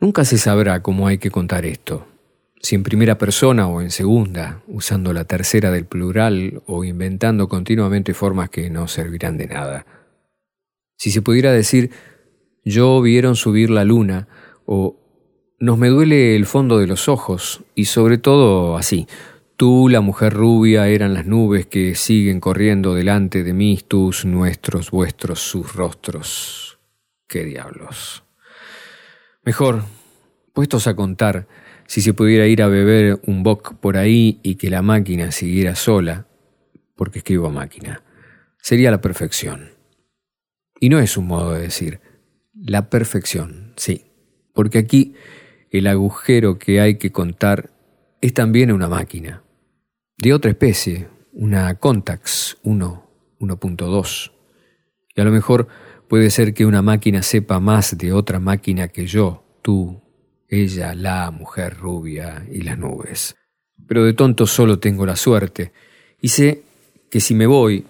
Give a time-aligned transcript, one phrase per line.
[0.00, 2.06] Nunca se sabrá cómo hay que contar esto,
[2.62, 8.14] si en primera persona o en segunda, usando la tercera del plural o inventando continuamente
[8.14, 9.84] formas que no servirán de nada.
[10.96, 11.90] Si se pudiera decir,
[12.64, 14.26] yo vieron subir la luna,
[14.64, 14.96] o
[15.58, 19.06] nos me duele el fondo de los ojos, y sobre todo así,
[19.56, 24.90] tú, la mujer rubia, eran las nubes que siguen corriendo delante de mí, tus, nuestros,
[24.90, 26.78] vuestros, sus rostros.
[27.28, 28.24] ¿Qué diablos?
[29.50, 29.82] Mejor,
[30.52, 31.48] puestos a contar,
[31.88, 35.74] si se pudiera ir a beber un bock por ahí y que la máquina siguiera
[35.74, 36.28] sola,
[36.94, 38.04] porque escribo máquina,
[38.62, 39.70] sería la perfección.
[40.78, 41.98] Y no es un modo de decir,
[42.54, 44.04] la perfección, sí,
[44.54, 45.16] porque aquí
[45.72, 47.70] el agujero que hay que contar
[48.20, 49.42] es también una máquina,
[50.16, 53.10] de otra especie, una Contax 1,
[53.40, 54.30] 1.2.
[55.16, 55.66] Y a lo mejor
[56.10, 60.02] puede ser que una máquina sepa más de otra máquina que yo, tú,
[60.48, 63.36] ella, la mujer rubia y las nubes.
[63.86, 65.70] Pero de tonto solo tengo la suerte,
[66.20, 66.64] y sé
[67.08, 67.84] que si me voy,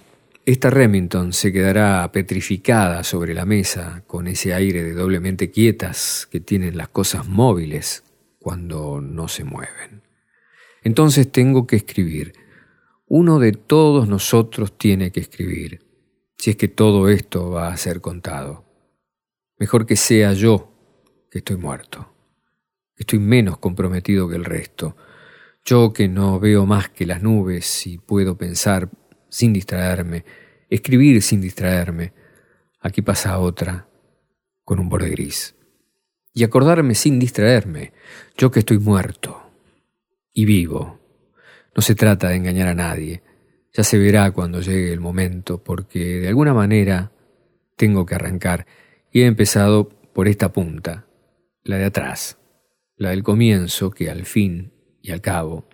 [0.45, 6.41] esta Remington se quedará petrificada sobre la mesa con ese aire de doblemente quietas que
[6.41, 8.05] tienen las cosas móviles
[8.39, 10.03] cuando no se mueven.
[10.83, 12.35] Entonces tengo que escribir.
[13.07, 15.90] Uno de todos nosotros tiene que escribir,
[16.41, 18.65] si es que todo esto va a ser contado.
[19.59, 20.73] Mejor que sea yo
[21.31, 22.15] que estoy muerto.
[22.97, 24.97] Estoy menos comprometido que el resto.
[25.67, 28.89] Yo que no veo más que las nubes y puedo pensar
[29.29, 30.25] sin distraerme,
[30.71, 32.15] escribir sin distraerme.
[32.81, 33.87] Aquí pasa otra,
[34.65, 35.55] con un borde gris.
[36.33, 37.93] Y acordarme sin distraerme,
[38.39, 39.43] yo que estoy muerto
[40.33, 41.01] y vivo.
[41.77, 43.23] No se trata de engañar a nadie.
[43.73, 47.13] Ya se verá cuando llegue el momento, porque de alguna manera
[47.77, 48.67] tengo que arrancar
[49.13, 51.07] y he empezado por esta punta,
[51.65, 52.41] la de atrás
[53.01, 55.65] la del comienzo, que al fin y al cabo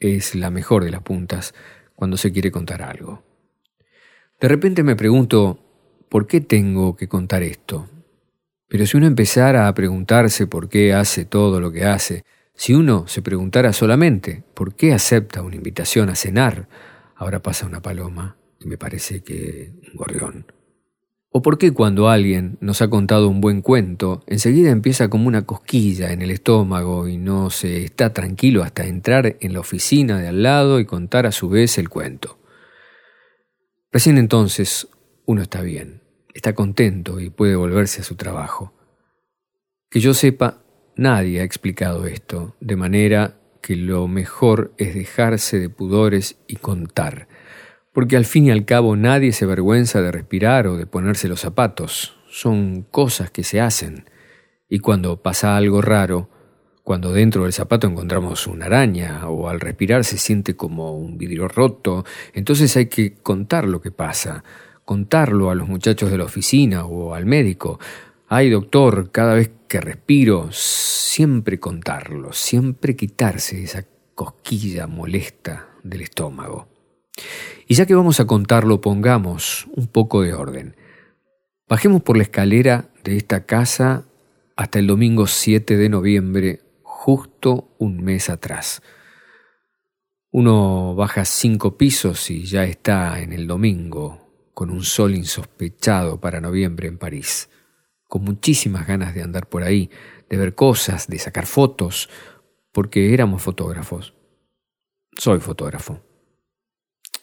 [0.00, 1.54] es la mejor de las puntas
[1.94, 3.22] cuando se quiere contar algo.
[4.40, 5.58] De repente me pregunto,
[6.08, 7.86] ¿por qué tengo que contar esto?
[8.66, 13.06] Pero si uno empezara a preguntarse por qué hace todo lo que hace, si uno
[13.08, 16.66] se preguntara solamente por qué acepta una invitación a cenar,
[17.24, 20.46] ahora pasa una paloma y me parece que un gorrión.
[21.30, 25.44] ¿O por qué cuando alguien nos ha contado un buen cuento, enseguida empieza como una
[25.44, 30.28] cosquilla en el estómago y no se está tranquilo hasta entrar en la oficina de
[30.28, 32.38] al lado y contar a su vez el cuento?
[33.90, 34.86] Recién entonces
[35.26, 36.02] uno está bien,
[36.34, 38.72] está contento y puede volverse a su trabajo.
[39.90, 40.62] Que yo sepa,
[40.94, 47.28] nadie ha explicado esto, de manera que lo mejor es dejarse de pudores y contar
[47.94, 51.40] porque al fin y al cabo nadie se avergüenza de respirar o de ponerse los
[51.40, 52.16] zapatos.
[52.28, 54.10] Son cosas que se hacen.
[54.68, 56.28] Y cuando pasa algo raro,
[56.82, 61.46] cuando dentro del zapato encontramos una araña o al respirar se siente como un vidrio
[61.46, 64.42] roto, entonces hay que contar lo que pasa,
[64.84, 67.78] contarlo a los muchachos de la oficina o al médico.
[68.26, 76.68] Ay, doctor, cada vez que respiro, siempre contarlo, siempre quitarse esa cosquilla molesta del estómago.
[77.66, 80.76] Y ya que vamos a contarlo, pongamos un poco de orden.
[81.68, 84.04] Bajemos por la escalera de esta casa
[84.54, 88.80] hasta el domingo 7 de noviembre, justo un mes atrás.
[90.30, 94.20] Uno baja cinco pisos y ya está en el domingo,
[94.54, 97.48] con un sol insospechado para noviembre en París,
[98.08, 99.90] con muchísimas ganas de andar por ahí,
[100.28, 102.08] de ver cosas, de sacar fotos,
[102.72, 104.14] porque éramos fotógrafos.
[105.16, 106.00] Soy fotógrafo.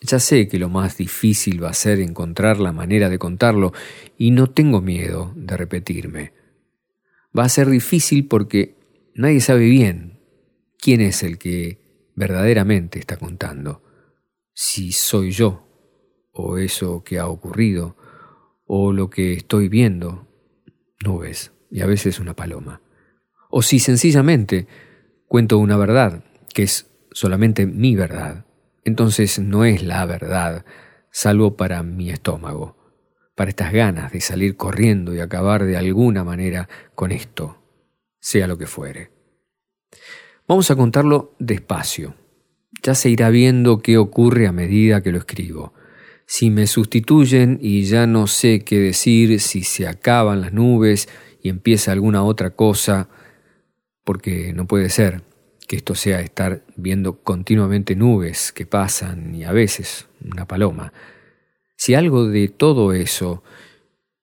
[0.01, 3.71] Ya sé que lo más difícil va a ser encontrar la manera de contarlo
[4.17, 6.33] y no tengo miedo de repetirme.
[7.37, 8.75] Va a ser difícil porque
[9.13, 10.19] nadie sabe bien
[10.79, 13.83] quién es el que verdaderamente está contando.
[14.53, 15.67] Si soy yo,
[16.31, 17.95] o eso que ha ocurrido,
[18.65, 20.27] o lo que estoy viendo,
[21.03, 22.81] nubes y a veces una paloma.
[23.49, 24.67] O si sencillamente
[25.27, 26.23] cuento una verdad,
[26.53, 28.45] que es solamente mi verdad
[28.83, 30.65] entonces no es la verdad,
[31.11, 32.75] salvo para mi estómago,
[33.35, 37.61] para estas ganas de salir corriendo y acabar de alguna manera con esto,
[38.19, 39.11] sea lo que fuere.
[40.47, 42.15] Vamos a contarlo despacio.
[42.81, 45.73] Ya se irá viendo qué ocurre a medida que lo escribo.
[46.31, 51.09] Si me sustituyen y ya no sé qué decir, si se acaban las nubes
[51.43, 53.09] y empieza alguna otra cosa,
[54.05, 55.23] porque no puede ser
[55.67, 60.93] que esto sea estar viendo continuamente nubes que pasan y a veces una paloma.
[61.75, 63.43] Si algo de todo eso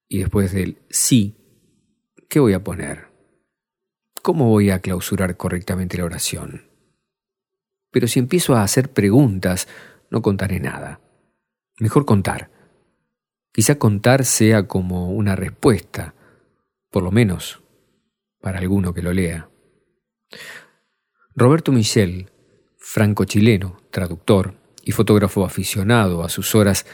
[0.09, 1.37] y después del sí,
[2.31, 3.09] ¿qué voy a poner?
[4.23, 6.71] ¿cómo voy a clausurar correctamente la oración?
[7.91, 9.69] Pero si empiezo a hacer preguntas,
[10.11, 11.01] no contaré nada.
[11.79, 12.51] Mejor contar.
[13.53, 16.15] Quizá contar sea como una respuesta,
[16.91, 17.63] por lo menos
[18.41, 19.49] para alguno que lo lea.
[21.35, 22.31] Roberto Michel,
[22.77, 26.87] franco-chileno, traductor y fotógrafo aficionado a sus horas,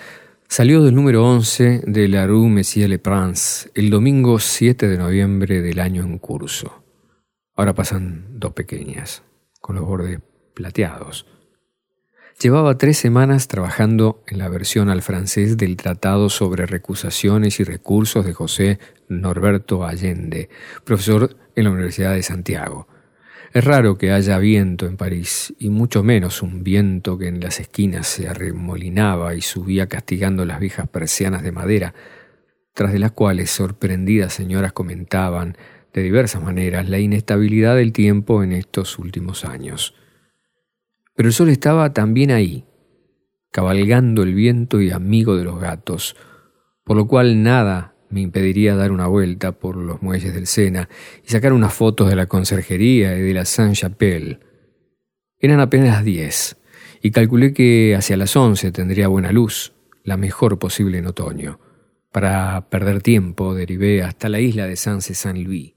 [0.48, 5.62] salió del número 11 de la Rue Messier Le Prince el domingo 7 de noviembre
[5.62, 6.82] del año en curso.
[7.54, 9.22] Ahora pasan dos pequeñas,
[9.60, 10.20] con los bordes
[10.54, 11.26] plateados.
[12.40, 18.26] Llevaba tres semanas trabajando en la versión al francés del Tratado sobre Recusaciones y Recursos
[18.26, 18.78] de José
[19.08, 20.50] Norberto Allende,
[20.84, 22.88] profesor en la Universidad de Santiago.
[23.52, 27.60] Es raro que haya viento en París, y mucho menos un viento que en las
[27.60, 31.94] esquinas se arremolinaba y subía castigando las viejas persianas de madera,
[32.74, 35.56] tras de las cuales sorprendidas señoras comentaban
[35.92, 39.94] de diversas maneras la inestabilidad del tiempo en estos últimos años.
[41.14, 42.64] Pero el sol estaba también ahí,
[43.50, 46.16] cabalgando el viento y amigo de los gatos,
[46.82, 50.88] por lo cual nada me impediría dar una vuelta por los muelles del Sena
[51.24, 54.40] y sacar unas fotos de la conserjería y de la Saint-Chapelle.
[55.38, 56.56] Eran apenas las diez,
[57.00, 59.72] y calculé que hacia las once tendría buena luz,
[60.02, 61.60] la mejor posible en otoño.
[62.10, 65.74] Para perder tiempo derivé hasta la isla de Saint-Saint-Louis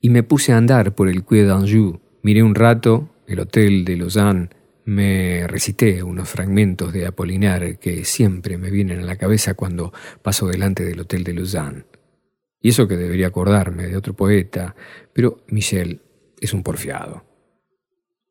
[0.00, 2.00] y me puse a andar por el Quai d'Anjou.
[2.22, 4.55] Miré un rato el hotel de Lausanne
[4.86, 9.92] me recité unos fragmentos de Apolinar que siempre me vienen a la cabeza cuando
[10.22, 11.84] paso delante del Hotel de Lausanne.
[12.60, 14.76] Y eso que debería acordarme de otro poeta,
[15.12, 16.02] pero Michel
[16.40, 17.24] es un porfiado.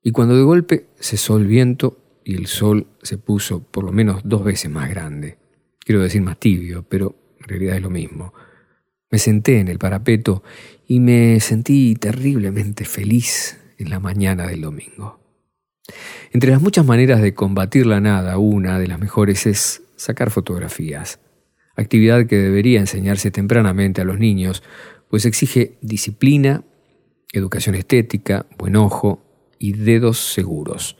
[0.01, 4.21] Y cuando de golpe cesó el viento y el sol se puso por lo menos
[4.23, 5.37] dos veces más grande,
[5.79, 8.33] quiero decir más tibio, pero en realidad es lo mismo,
[9.11, 10.41] me senté en el parapeto
[10.87, 15.24] y me sentí terriblemente feliz en la mañana del domingo.
[16.31, 21.19] Entre las muchas maneras de combatir la nada, una de las mejores es sacar fotografías,
[21.75, 24.63] actividad que debería enseñarse tempranamente a los niños,
[25.09, 26.63] pues exige disciplina,
[27.31, 29.23] educación estética, buen ojo
[29.59, 30.97] y dedos seguros.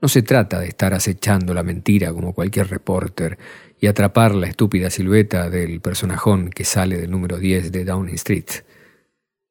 [0.00, 3.38] No se trata de estar acechando la mentira como cualquier reporter
[3.80, 8.46] y atrapar la estúpida silueta del personajón que sale del número 10 de Downing Street.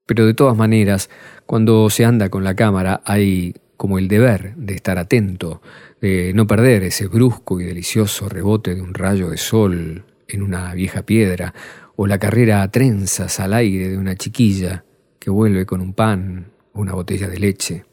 [0.06, 1.10] Pero de todas maneras,
[1.46, 5.62] cuando se anda con la cámara hay como el deber de estar atento,
[6.01, 10.74] de no perder ese brusco y delicioso rebote de un rayo de sol en una
[10.74, 11.54] vieja piedra,
[11.95, 14.83] o la carrera a trenzas al aire de una chiquilla
[15.19, 17.86] que vuelve con un pan o una botella de leche.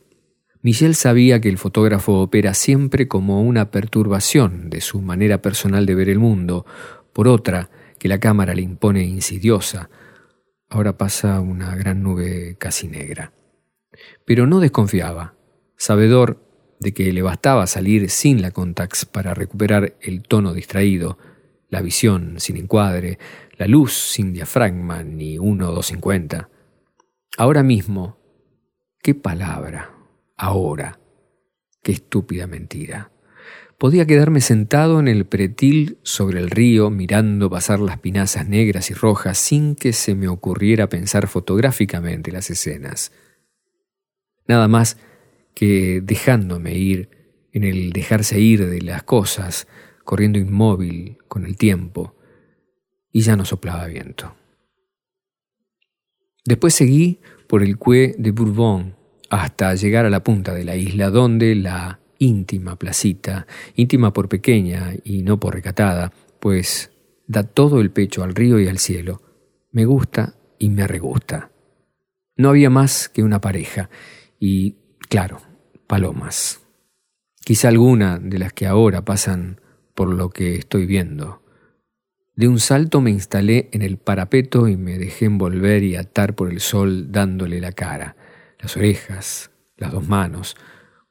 [0.61, 5.95] Michel sabía que el fotógrafo opera siempre como una perturbación de su manera personal de
[5.95, 6.67] ver el mundo,
[7.13, 9.91] por otra que la cámara le impone insidiosa.
[10.69, 13.33] Ahora pasa una gran nube casi negra.
[14.25, 15.35] Pero no desconfiaba
[15.83, 16.39] sabedor
[16.79, 21.19] de que le bastaba salir sin la Contax para recuperar el tono distraído,
[21.71, 23.19] la visión sin encuadre,
[23.57, 26.49] la luz sin diafragma ni 1.250.
[27.37, 28.17] Ahora mismo,
[29.03, 29.91] qué palabra,
[30.37, 31.01] ahora,
[31.83, 33.11] qué estúpida mentira.
[33.77, 38.95] Podía quedarme sentado en el pretil sobre el río mirando pasar las pinazas negras y
[38.95, 43.11] rojas sin que se me ocurriera pensar fotográficamente las escenas.
[44.47, 44.97] Nada más
[45.55, 47.09] que dejándome ir
[47.53, 49.67] en el dejarse ir de las cosas,
[50.05, 52.17] corriendo inmóvil con el tiempo,
[53.13, 54.35] y ya no soplaba viento.
[56.45, 58.97] Después seguí por el Quai de Bourbon
[59.31, 64.95] hasta llegar a la punta de la isla, donde la íntima placita, íntima por pequeña
[65.05, 66.91] y no por recatada, pues
[67.27, 69.23] da todo el pecho al río y al cielo,
[69.71, 71.51] me gusta y me regusta.
[72.37, 73.91] No había más que una pareja,
[74.39, 74.77] y
[75.13, 75.43] Claro,
[75.87, 76.63] palomas.
[77.45, 79.61] Quizá alguna de las que ahora pasan
[79.95, 81.43] por lo que estoy viendo.
[82.35, 86.51] De un salto me instalé en el parapeto y me dejé envolver y atar por
[86.51, 88.17] el sol dándole la cara,
[88.59, 90.57] las orejas, las dos manos.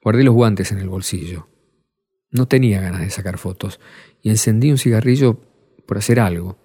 [0.01, 1.47] Guardé los guantes en el bolsillo.
[2.31, 3.79] No tenía ganas de sacar fotos
[4.23, 5.39] y encendí un cigarrillo
[5.85, 6.57] por hacer algo.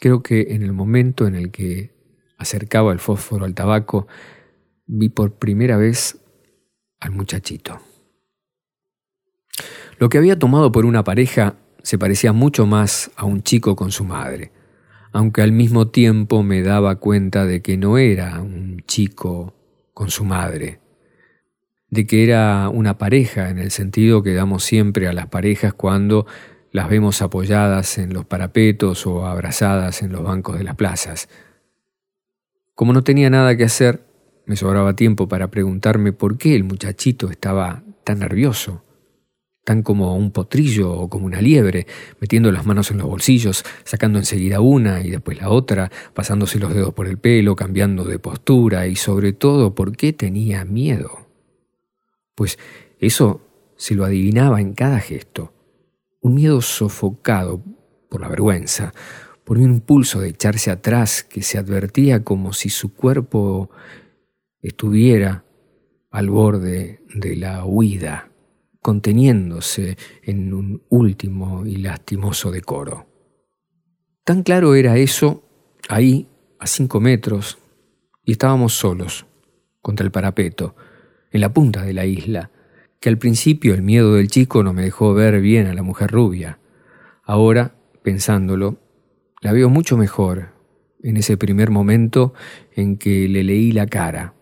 [0.00, 1.94] Creo que en el momento en el que
[2.36, 4.08] acercaba el fósforo al tabaco,
[4.86, 6.18] vi por primera vez
[7.00, 7.80] al muchachito.
[9.98, 13.90] Lo que había tomado por una pareja se parecía mucho más a un chico con
[13.90, 14.52] su madre,
[15.12, 19.54] aunque al mismo tiempo me daba cuenta de que no era un chico
[19.94, 20.80] con su madre,
[21.88, 26.26] de que era una pareja en el sentido que damos siempre a las parejas cuando
[26.72, 31.30] las vemos apoyadas en los parapetos o abrazadas en los bancos de las plazas.
[32.74, 34.04] Como no tenía nada que hacer,
[34.46, 38.84] me sobraba tiempo para preguntarme por qué el muchachito estaba tan nervioso,
[39.64, 41.88] tan como un potrillo o como una liebre,
[42.20, 46.72] metiendo las manos en los bolsillos, sacando enseguida una y después la otra, pasándose los
[46.72, 51.26] dedos por el pelo, cambiando de postura y sobre todo por qué tenía miedo.
[52.36, 52.58] Pues
[53.00, 53.40] eso
[53.76, 55.52] se lo adivinaba en cada gesto,
[56.20, 57.62] un miedo sofocado
[58.08, 58.94] por la vergüenza,
[59.42, 63.70] por un impulso de echarse atrás que se advertía como si su cuerpo
[64.68, 65.44] estuviera
[66.10, 68.30] al borde de la huida,
[68.80, 73.06] conteniéndose en un último y lastimoso decoro.
[74.24, 75.44] Tan claro era eso
[75.88, 77.58] ahí, a cinco metros,
[78.24, 79.26] y estábamos solos,
[79.80, 80.74] contra el parapeto,
[81.30, 82.50] en la punta de la isla,
[82.98, 86.10] que al principio el miedo del chico no me dejó ver bien a la mujer
[86.10, 86.58] rubia.
[87.22, 88.78] Ahora, pensándolo,
[89.42, 90.48] la veo mucho mejor
[91.02, 92.34] en ese primer momento
[92.74, 94.35] en que le leí la cara.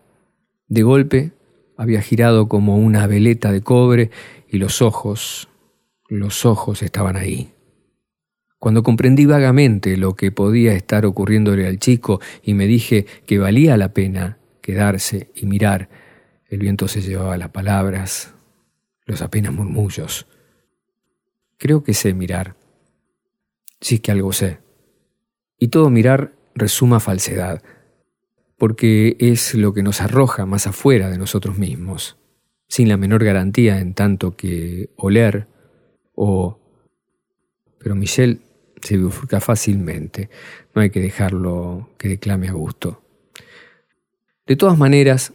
[0.67, 1.31] De golpe
[1.77, 4.11] había girado como una veleta de cobre
[4.47, 5.49] y los ojos,
[6.07, 7.51] los ojos estaban ahí.
[8.57, 13.77] Cuando comprendí vagamente lo que podía estar ocurriéndole al chico y me dije que valía
[13.77, 15.89] la pena quedarse y mirar,
[16.47, 18.33] el viento se llevaba las palabras,
[19.05, 20.25] los apenas murmullos.
[21.57, 22.55] Creo que sé mirar.
[23.81, 24.59] Sí que algo sé.
[25.59, 27.61] Y todo mirar resuma falsedad,
[28.57, 32.17] porque es lo que nos arroja más afuera de nosotros mismos,
[32.67, 35.47] sin la menor garantía en tanto que oler
[36.13, 36.59] o...
[37.79, 38.41] Pero Michel
[38.81, 40.29] se bifurca fácilmente,
[40.73, 43.01] no hay que dejarlo que declame a gusto.
[44.47, 45.33] De todas maneras,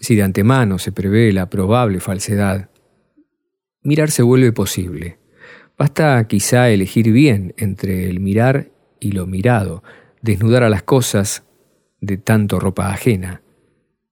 [0.00, 2.70] si de antemano se prevé la probable falsedad,
[3.82, 5.18] mirar se vuelve posible.
[5.78, 9.82] Basta quizá elegir bien entre el mirar y lo mirado,
[10.20, 11.44] desnudar a las cosas
[12.02, 13.40] de tanto ropa ajena.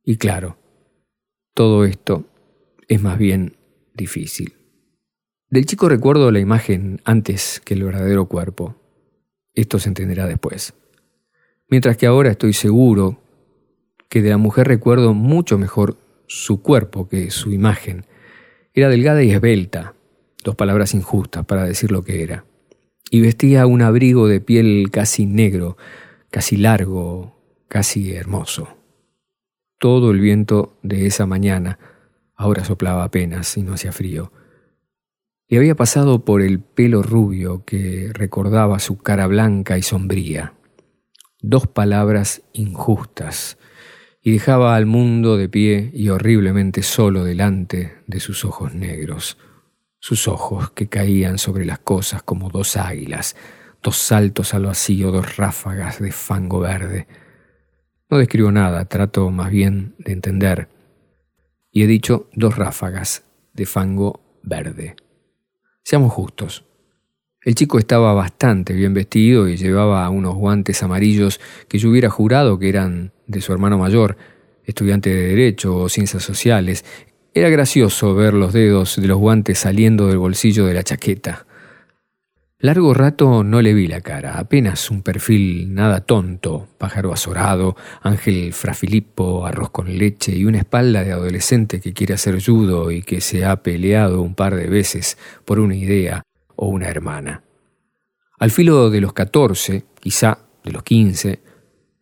[0.02, 0.56] Y claro,
[1.52, 2.25] todo esto
[2.88, 3.56] es más bien
[3.92, 4.54] difícil.
[5.50, 8.76] Del chico recuerdo la imagen antes que el verdadero cuerpo.
[9.52, 10.73] Esto se entenderá después.
[11.68, 13.20] Mientras que ahora estoy seguro
[14.09, 18.06] que de la mujer recuerdo mucho mejor su cuerpo que su imagen.
[18.73, 19.94] Era delgada y esbelta,
[20.42, 22.44] dos palabras injustas para decir lo que era
[23.11, 25.76] y vestía un abrigo de piel casi negro,
[26.30, 27.39] casi largo,
[27.71, 28.77] casi hermoso.
[29.79, 31.79] Todo el viento de esa mañana
[32.35, 34.31] ahora soplaba apenas y no hacía frío.
[35.49, 40.53] Le había pasado por el pelo rubio que recordaba su cara blanca y sombría.
[41.41, 43.57] Dos palabras injustas,
[44.21, 49.39] y dejaba al mundo de pie y horriblemente solo delante de sus ojos negros
[50.00, 53.37] sus ojos que caían sobre las cosas como dos águilas,
[53.83, 57.07] dos saltos al vacío, dos ráfagas de fango verde.
[58.11, 60.69] No describo nada, trato más bien de entender.
[61.71, 64.97] Y he dicho dos ráfagas de fango verde.
[65.85, 66.64] Seamos justos.
[67.43, 72.59] El chico estaba bastante bien vestido y llevaba unos guantes amarillos que yo hubiera jurado
[72.59, 74.17] que eran de su hermano mayor,
[74.64, 76.85] estudiante de Derecho o Ciencias Sociales,
[77.33, 81.47] era gracioso ver los dedos de los guantes saliendo del bolsillo de la chaqueta.
[82.62, 88.52] Largo rato no le vi la cara, apenas un perfil nada tonto, pájaro azorado, ángel
[88.52, 93.23] frafilipo, arroz con leche y una espalda de adolescente que quiere hacer judo y que
[93.23, 96.23] se ha peleado un par de veces por una idea
[96.55, 97.43] o una hermana.
[98.38, 101.40] Al filo de los catorce, quizá de los quince,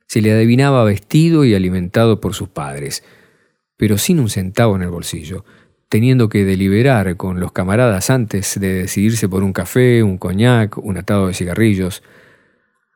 [0.08, 3.04] se le adivinaba vestido y alimentado por sus padres,
[3.76, 5.44] pero sin un centavo en el bolsillo,
[5.88, 10.98] teniendo que deliberar con los camaradas antes de decidirse por un café, un coñac, un
[10.98, 12.02] atado de cigarrillos.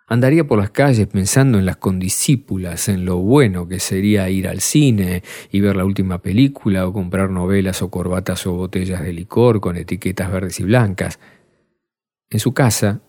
[0.06, 4.61] Andaría por las calles pensando en las condiscípulas, en lo bueno que sería ir al
[4.61, 9.61] cine y ver la última película o comprar novelas o corbatas o botellas de licor
[9.61, 11.18] con etiquetas verdes y blancas.
[12.28, 13.00] En su casa,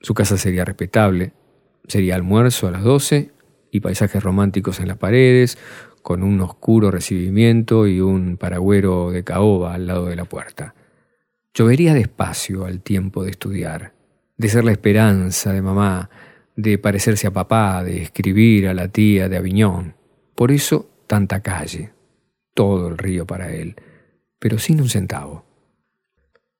[0.00, 1.32] su casa sería respetable,
[1.88, 3.32] sería almuerzo a las doce
[3.72, 5.58] y paisajes románticos en las paredes,
[6.06, 10.76] con un oscuro recibimiento y un paragüero de caoba al lado de la puerta.
[11.52, 13.92] Llovería despacio al tiempo de estudiar,
[14.36, 16.08] de ser la esperanza de mamá,
[16.54, 19.96] de parecerse a papá, de escribir a la tía de Aviñón.
[20.36, 21.90] Por eso tanta calle,
[22.54, 23.74] todo el río para él,
[24.38, 25.45] pero sin un centavo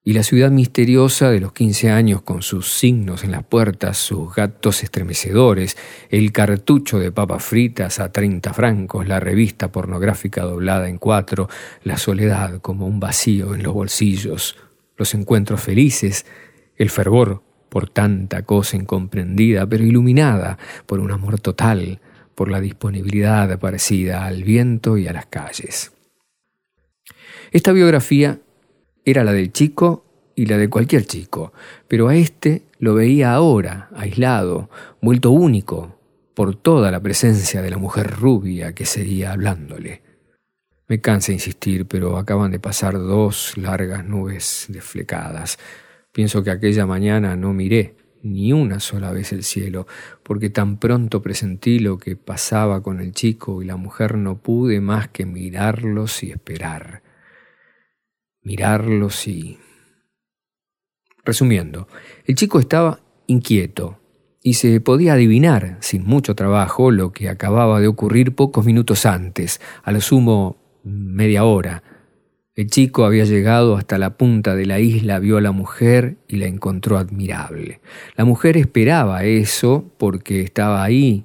[0.07, 4.33] y la ciudad misteriosa de los quince años con sus signos en las puertas, sus
[4.33, 5.77] gatos estremecedores,
[6.11, 11.49] el cartucho de papas fritas a treinta francos, la revista pornográfica doblada en cuatro,
[11.83, 14.55] la soledad como un vacío en los bolsillos,
[14.97, 16.25] los encuentros felices,
[16.77, 21.99] el fervor por tanta cosa incomprendida, pero iluminada por un amor total,
[22.37, 25.91] por la disponibilidad parecida al viento y a las calles.
[27.51, 28.39] Esta biografía
[29.07, 31.53] era la del chico y la de cualquier chico,
[31.87, 34.69] pero a este lo veía ahora, aislado,
[35.01, 35.97] vuelto único
[36.35, 40.03] por toda la presencia de la mujer rubia que seguía hablándole.
[40.89, 45.59] Me cansa insistir, pero acaban de pasar dos largas nubes desflecadas.
[46.13, 49.87] Pienso que aquella mañana no miré ni una sola vez el cielo,
[50.25, 54.81] porque tan pronto presentí lo que pasaba con el chico y la mujer no pude
[54.81, 57.06] más que mirarlos y esperar.
[58.47, 59.59] Mirarlos y...
[61.25, 61.89] Resumiendo,
[62.27, 63.99] el chico estaba inquieto
[64.41, 69.61] y se podía adivinar, sin mucho trabajo, lo que acababa de ocurrir pocos minutos antes,
[69.83, 71.83] a lo sumo media hora.
[72.55, 76.37] El chico había llegado hasta la punta de la isla, vio a la mujer y
[76.37, 77.81] la encontró admirable.
[78.15, 81.25] La mujer esperaba eso porque estaba ahí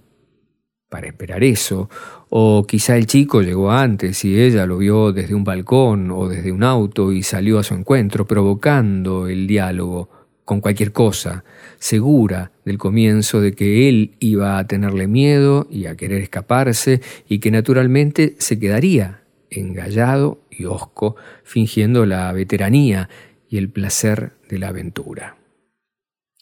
[0.89, 1.87] para esperar eso,
[2.33, 6.53] o quizá el chico llegó antes y ella lo vio desde un balcón o desde
[6.53, 10.09] un auto y salió a su encuentro, provocando el diálogo
[10.45, 11.43] con cualquier cosa,
[11.77, 17.39] segura del comienzo de que él iba a tenerle miedo y a querer escaparse y
[17.39, 23.09] que naturalmente se quedaría engallado y hosco, fingiendo la veteranía
[23.49, 25.35] y el placer de la aventura.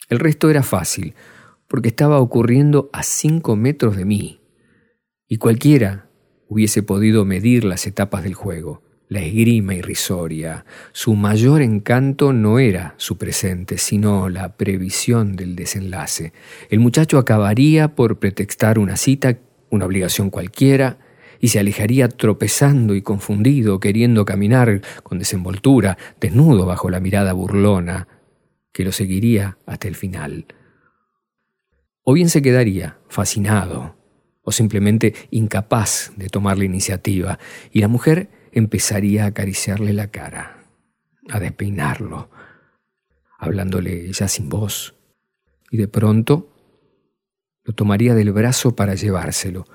[0.07, 1.15] El resto era fácil,
[1.67, 4.38] porque estaba ocurriendo a cinco metros de mí,
[5.29, 6.09] y cualquiera
[6.47, 10.65] hubiese podido medir las etapas del juego, la esgrima irrisoria.
[10.91, 16.33] Su mayor encanto no era su presente, sino la previsión del desenlace.
[16.71, 19.37] El muchacho acabaría por pretextar una cita,
[19.69, 20.97] una obligación cualquiera,
[21.39, 28.07] y se alejaría tropezando y confundido, queriendo caminar con desenvoltura, desnudo bajo la mirada burlona,
[28.73, 30.47] que lo seguiría hasta el final.
[32.03, 33.98] O bien se quedaría fascinado,
[34.49, 37.37] o simplemente incapaz de tomar la iniciativa,
[37.71, 40.63] y la mujer empezaría a acariciarle la cara,
[41.29, 42.31] a despeinarlo,
[43.37, 44.95] hablándole ya sin voz,
[45.69, 46.51] y de pronto
[47.63, 49.65] lo tomaría del brazo para llevárselo,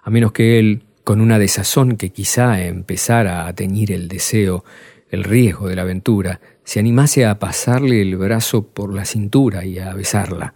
[0.00, 4.64] a menos que él con una desazón que quizá empezara a teñir el deseo,
[5.08, 9.80] el riesgo de la aventura, se animase a pasarle el brazo por la cintura y
[9.80, 10.54] a besarla.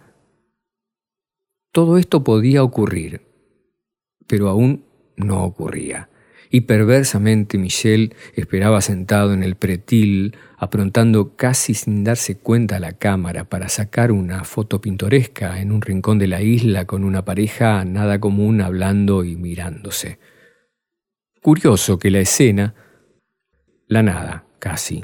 [1.73, 3.34] Todo esto podía ocurrir,
[4.27, 4.85] pero aún
[5.15, 6.09] no ocurría
[6.55, 13.49] y perversamente Michel esperaba sentado en el pretil, aprontando casi sin darse cuenta la cámara
[13.49, 18.19] para sacar una foto pintoresca en un rincón de la isla con una pareja nada
[18.21, 20.19] común hablando y mirándose.
[21.41, 22.73] Curioso que la escena,
[23.87, 25.03] la nada, casi.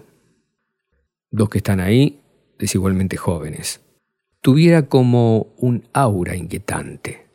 [1.30, 2.22] Dos que están ahí,
[2.58, 3.82] desigualmente jóvenes,
[4.42, 7.28] tuviera como un aura inquietante.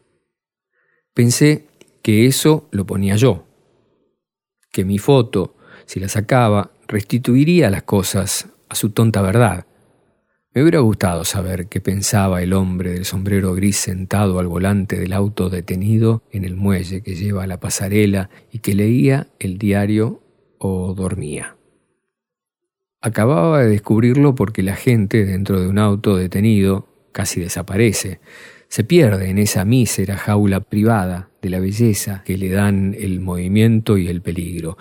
[1.12, 1.66] Pensé
[2.06, 3.48] que eso lo ponía yo,
[4.70, 9.66] que mi foto, si la sacaba, restituiría las cosas a su tonta verdad,
[10.54, 15.12] me hubiera gustado saber qué pensaba el hombre del sombrero gris sentado al volante del
[15.14, 20.22] auto detenido en el muelle que lleva a la pasarela y que leía el diario
[20.58, 21.56] o dormía.
[23.00, 28.20] Acababa de descubrirlo porque la gente dentro de un auto detenido casi desaparece,
[28.68, 33.98] se pierde en esa mísera jaula privada de la belleza que le dan el movimiento
[33.98, 34.76] y el peligro.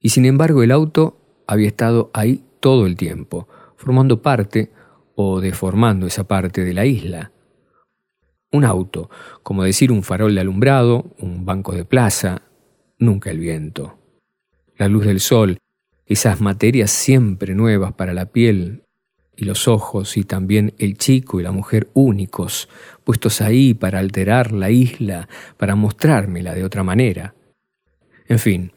[0.00, 4.70] Y sin embargo el auto había estado ahí todo el tiempo, formando parte
[5.16, 7.32] o deformando esa parte de la isla.
[8.52, 9.10] Un auto,
[9.42, 12.42] como decir un farol de alumbrado, un banco de plaza,
[12.98, 13.98] nunca el viento.
[14.76, 15.58] La luz del sol,
[16.06, 18.84] esas materias siempre nuevas para la piel
[19.36, 22.68] y los ojos y también el chico y la mujer únicos,
[23.04, 27.34] puestos ahí para alterar la isla, para mostrármela de otra manera.
[28.26, 28.72] En fin,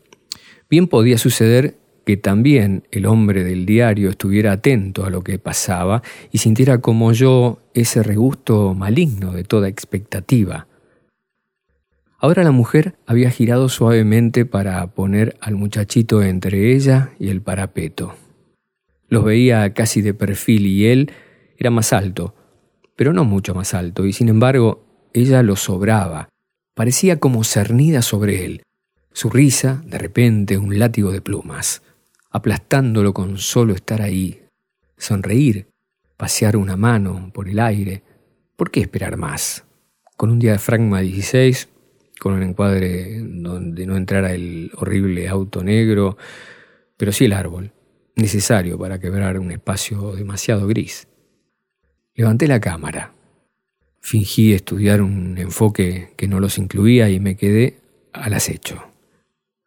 [0.69, 6.03] bien podía suceder que también el hombre del diario estuviera atento a lo que pasaba
[6.31, 10.67] y sintiera como yo ese regusto maligno de toda expectativa.
[12.17, 18.15] Ahora la mujer había girado suavemente para poner al muchachito entre ella y el parapeto.
[19.09, 21.11] Los veía casi de perfil y él
[21.57, 22.33] era más alto,
[22.97, 24.83] pero no mucho más alto, y sin embargo
[25.13, 26.27] ella lo sobraba,
[26.75, 28.63] parecía como cernida sobre él,
[29.13, 31.81] su risa, de repente, un látigo de plumas
[32.37, 34.43] aplastándolo con solo estar ahí,
[34.97, 35.67] sonreír,
[36.17, 38.03] pasear una mano por el aire.
[38.55, 39.65] ¿Por qué esperar más?
[40.15, 41.69] Con un diafragma 16,
[42.19, 46.17] con un encuadre donde no entrara el horrible auto negro,
[46.95, 47.71] pero sí el árbol,
[48.15, 51.07] necesario para quebrar un espacio demasiado gris.
[52.17, 53.13] Levanté la cámara.
[54.01, 57.77] Fingí estudiar un enfoque que no los incluía y me quedé
[58.11, 58.87] al acecho,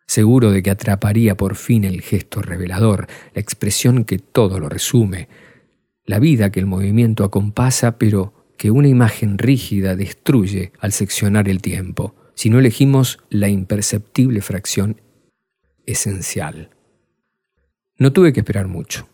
[0.08, 5.28] seguro de que atraparía por fin el gesto revelador, la expresión que todo lo resume,
[6.04, 11.62] la vida que el movimiento acompasa, pero que una imagen rígida destruye al seccionar el
[11.62, 15.00] tiempo, si no elegimos la imperceptible fracción
[15.86, 16.70] esencial.
[17.96, 19.06] No tuve que esperar mucho.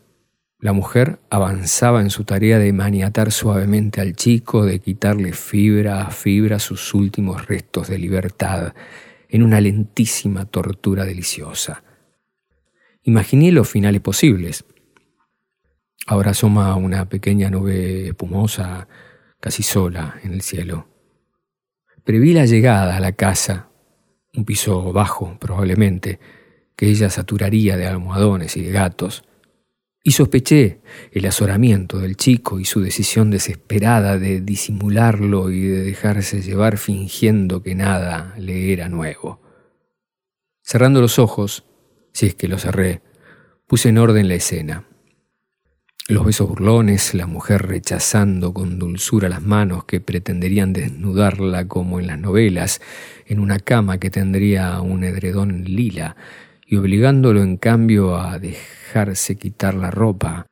[0.59, 6.11] La mujer avanzaba en su tarea de maniatar suavemente al chico, de quitarle fibra a
[6.11, 8.75] fibra sus últimos restos de libertad,
[9.29, 11.85] en una lentísima tortura deliciosa.
[13.03, 14.64] Imaginé los finales posibles.
[16.07, 18.88] Ahora asoma una pequeña nube espumosa,
[19.40, 20.88] casi sola, en el cielo.
[22.03, 23.69] Preví la llegada a la casa,
[24.33, 26.19] un piso bajo probablemente,
[26.77, 29.25] que ella saturaría de almohadones y de gatos,
[30.07, 30.79] y sospeché
[31.11, 37.61] el azoramiento del chico y su decisión desesperada de disimularlo y de dejarse llevar fingiendo
[37.61, 39.40] que nada le era nuevo.
[40.62, 41.64] Cerrando los ojos,
[42.12, 43.03] si es que los cerré,
[43.66, 44.85] puse en orden la escena.
[46.07, 52.07] Los besos burlones, la mujer rechazando con dulzura las manos que pretenderían desnudarla como en
[52.07, 52.81] las novelas,
[53.27, 56.14] en una cama que tendría un edredón lila,
[56.67, 60.47] y obligándolo en cambio a dejarse quitar la ropa.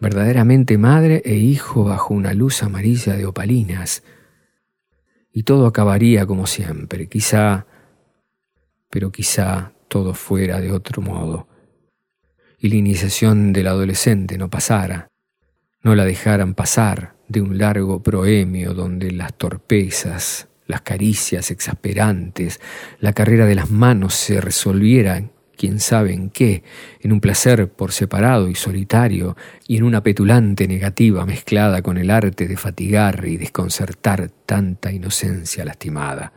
[0.00, 4.02] Verdaderamente madre e hijo bajo una luz amarilla de opalinas.
[5.30, 7.66] Y todo acabaría como siempre, quizá,
[8.88, 11.48] pero quizá todo fuera de otro modo.
[12.58, 15.08] Y la iniciación del adolescente no pasara,
[15.82, 22.60] no la dejaran pasar de un largo proemio donde las torpezas, las caricias exasperantes,
[22.98, 26.62] la carrera de las manos se resolvieran, quién sabe en qué,
[27.00, 29.36] en un placer por separado y solitario,
[29.68, 35.64] y en una petulante negativa mezclada con el arte de fatigar y desconcertar tanta inocencia
[35.66, 36.32] lastimada.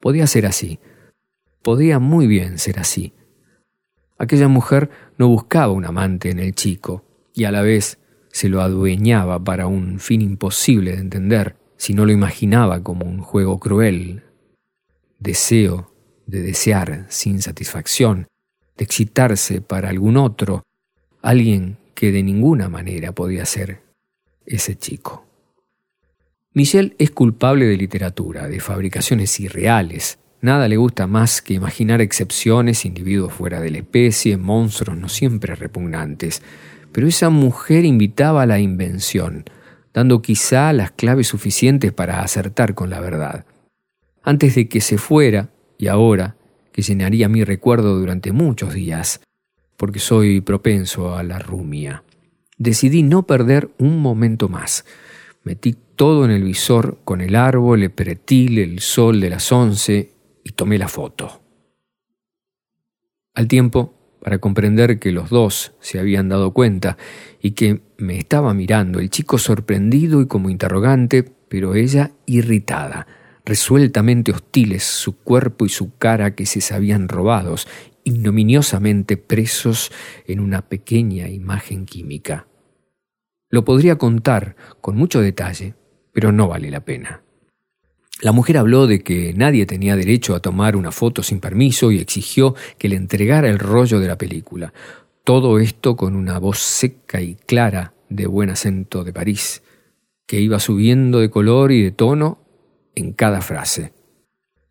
[0.00, 0.78] Podía ser así,
[1.62, 3.12] podía muy bien ser así.
[4.18, 7.98] Aquella mujer no buscaba un amante en el chico, y a la vez
[8.30, 13.20] se lo adueñaba para un fin imposible de entender, si no lo imaginaba como un
[13.20, 14.22] juego cruel,
[15.18, 15.92] deseo
[16.26, 18.26] de desear sin satisfacción,
[18.76, 20.62] de excitarse para algún otro,
[21.22, 23.80] alguien que de ninguna manera podía ser
[24.44, 25.24] ese chico.
[26.52, 30.18] Michel es culpable de literatura, de fabricaciones irreales.
[30.40, 35.54] Nada le gusta más que imaginar excepciones, individuos fuera de la especie, monstruos no siempre
[35.54, 36.42] repugnantes.
[36.92, 39.44] Pero esa mujer invitaba a la invención,
[39.96, 43.46] dando quizá las claves suficientes para acertar con la verdad.
[44.22, 46.36] Antes de que se fuera, y ahora,
[46.70, 49.22] que llenaría mi recuerdo durante muchos días,
[49.78, 52.02] porque soy propenso a la rumia,
[52.58, 54.84] decidí no perder un momento más.
[55.44, 60.12] Metí todo en el visor con el árbol, el pretil, el sol de las once
[60.44, 61.40] y tomé la foto.
[63.32, 63.94] Al tiempo,
[64.26, 66.98] para comprender que los dos se habían dado cuenta
[67.40, 73.06] y que me estaba mirando, el chico sorprendido y como interrogante, pero ella irritada,
[73.44, 77.68] resueltamente hostiles su cuerpo y su cara que se sabían robados,
[78.02, 79.92] ignominiosamente presos
[80.26, 82.48] en una pequeña imagen química.
[83.48, 85.76] Lo podría contar con mucho detalle,
[86.12, 87.22] pero no vale la pena.
[88.22, 91.98] La mujer habló de que nadie tenía derecho a tomar una foto sin permiso y
[91.98, 94.72] exigió que le entregara el rollo de la película.
[95.22, 99.62] Todo esto con una voz seca y clara de buen acento de París,
[100.26, 102.38] que iba subiendo de color y de tono
[102.94, 103.92] en cada frase.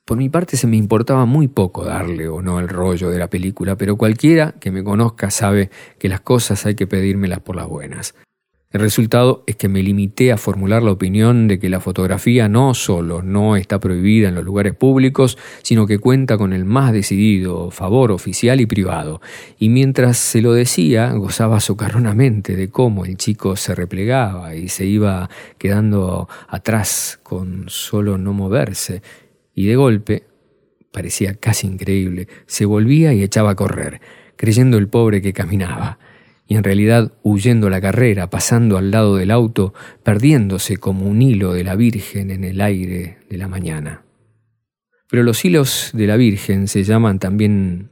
[0.05, 3.29] Por mi parte se me importaba muy poco darle o no el rollo de la
[3.29, 7.67] película, pero cualquiera que me conozca sabe que las cosas hay que pedírmelas por las
[7.67, 8.15] buenas.
[8.75, 12.73] El resultado es que me limité a formular la opinión de que la fotografía no
[12.73, 17.71] solo no está prohibida en los lugares públicos, sino que cuenta con el más decidido
[17.71, 19.21] favor oficial y privado.
[19.57, 24.85] Y mientras se lo decía, gozaba socarronamente de cómo el chico se replegaba y se
[24.85, 29.01] iba quedando atrás con solo no moverse.
[29.53, 30.23] Y de golpe,
[30.91, 34.01] parecía casi increíble, se volvía y echaba a correr,
[34.35, 35.97] creyendo el pobre que caminaba
[36.47, 41.53] y en realidad huyendo la carrera, pasando al lado del auto, perdiéndose como un hilo
[41.53, 44.03] de la Virgen en el aire de la mañana.
[45.09, 47.89] Pero los hilos de la Virgen se llaman también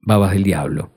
[0.00, 0.90] babas del diablo.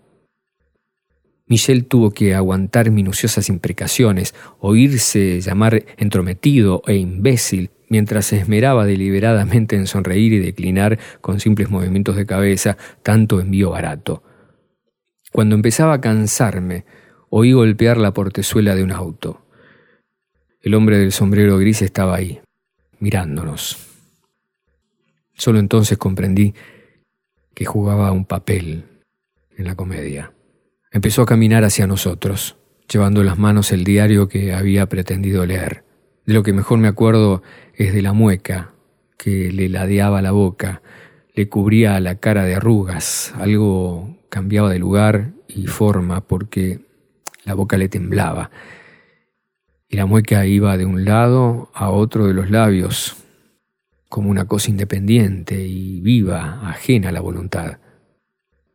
[1.48, 9.78] Michel tuvo que aguantar minuciosas imprecaciones, oírse llamar entrometido e imbécil, mientras se esmeraba deliberadamente
[9.78, 14.24] en sonreír y declinar con simples movimientos de cabeza tanto envío barato.
[15.32, 16.86] Cuando empezaba a cansarme,
[17.30, 19.42] oí golpear la portezuela de un auto.
[20.62, 22.42] El hombre del sombrero gris estaba ahí,
[23.00, 23.78] mirándonos.
[25.36, 26.56] Solo entonces comprendí
[27.54, 28.86] que jugaba un papel
[29.56, 30.34] en la comedia.
[30.92, 32.56] Empezó a caminar hacia nosotros,
[32.92, 35.84] llevando en las manos el diario que había pretendido leer.
[36.26, 37.44] De lo que mejor me acuerdo
[37.76, 38.74] es de la mueca
[39.18, 40.82] que le ladeaba la boca,
[41.34, 46.82] le cubría la cara de arrugas, algo cambiaba de lugar y forma porque
[47.44, 48.52] la boca le temblaba,
[49.90, 53.16] y la mueca iba de un lado a otro de los labios,
[54.10, 57.80] como una cosa independiente y viva, ajena a la voluntad.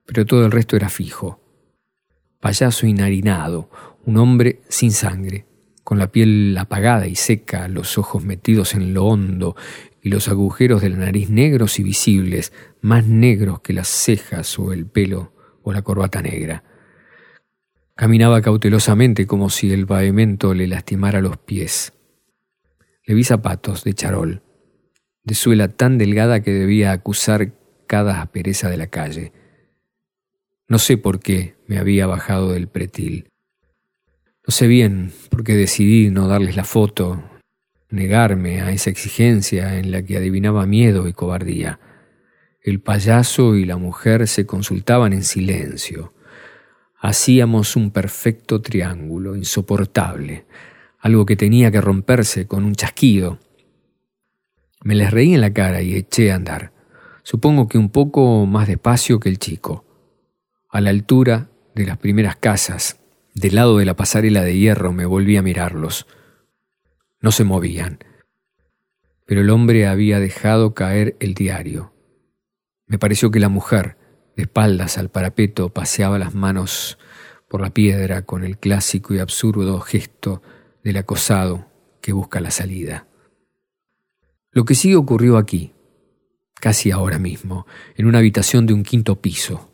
[0.06, 1.40] Pero todo el resto era fijo.
[2.40, 3.68] Payaso inarinado,
[4.04, 5.46] un hombre sin sangre,
[5.84, 9.54] con la piel apagada y seca, los ojos metidos en lo hondo
[10.02, 14.72] y los agujeros de la nariz negros y visibles, más negros que las cejas o
[14.72, 15.31] el pelo
[15.62, 16.62] o la corbata negra.
[17.94, 21.92] Caminaba cautelosamente como si el pavimento le lastimara los pies.
[23.05, 24.42] Le vi zapatos de charol,
[25.25, 27.53] de suela tan delgada que debía acusar
[27.87, 29.33] cada aspereza de la calle.
[30.68, 33.29] No sé por qué me había bajado del pretil.
[34.46, 37.22] No sé bien por qué decidí no darles la foto,
[37.90, 41.79] negarme a esa exigencia en la que adivinaba miedo y cobardía.
[42.62, 46.12] El payaso y la mujer se consultaban en silencio.
[46.96, 50.46] Hacíamos un perfecto triángulo, insoportable,
[51.01, 53.40] algo que tenía que romperse con un chasquido.
[54.85, 56.72] Me les reí en la cara y eché a andar,
[57.25, 59.85] supongo que un poco más despacio que el chico.
[60.70, 63.01] A la altura de las primeras casas,
[63.35, 66.07] del lado de la pasarela de hierro, me volví a mirarlos.
[67.20, 67.98] No se movían.
[69.27, 71.92] Pero el hombre había dejado caer el diario.
[72.92, 73.96] Me pareció que la mujer,
[74.37, 76.98] de espaldas al parapeto, paseaba las manos
[77.48, 80.42] por la piedra con el clásico y absurdo gesto
[80.85, 81.70] del acosado
[82.02, 83.07] que busca la salida.
[84.50, 85.72] Lo que sí ocurrió aquí,
[86.52, 89.70] casi ahora mismo, en una habitación de un quinto piso.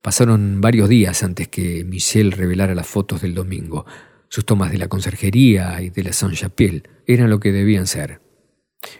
[0.00, 3.84] Pasaron varios días antes que Michelle revelara las fotos del domingo.
[4.28, 8.20] Sus tomas de la conserjería y de la Saint-Chapelle eran lo que debían ser.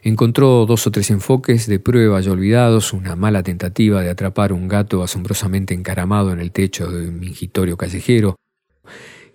[0.02, 4.68] Encontró dos o tres enfoques de prueba ya olvidados, una mala tentativa de atrapar un
[4.68, 8.36] gato asombrosamente encaramado en el techo de un mingitorio callejero,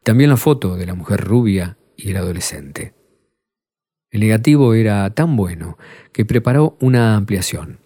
[0.04, 2.94] también la foto de la mujer rubia y el adolescente.
[4.10, 5.78] El negativo era tan bueno
[6.14, 7.80] que preparó una ampliación.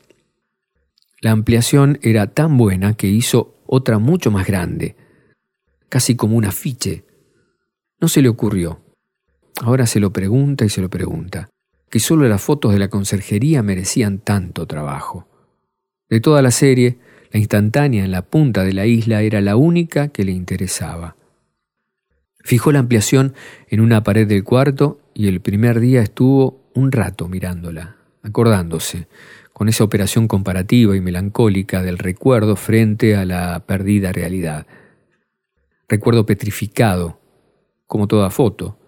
[1.19, 4.95] La ampliación era tan buena que hizo otra mucho más grande,
[5.89, 7.05] casi como un afiche.
[7.99, 8.81] No se le ocurrió.
[9.61, 11.49] Ahora se lo pregunta y se lo pregunta,
[11.91, 15.27] que solo las fotos de la conserjería merecían tanto trabajo.
[16.09, 16.97] De toda la serie,
[17.31, 21.17] la instantánea en la punta de la isla era la única que le interesaba.
[22.39, 23.33] Fijó la ampliación
[23.67, 29.07] en una pared del cuarto y el primer día estuvo un rato mirándola, acordándose,
[29.51, 34.65] con esa operación comparativa y melancólica del recuerdo frente a la perdida realidad.
[35.89, 37.19] Recuerdo petrificado,
[37.85, 38.79] como toda foto,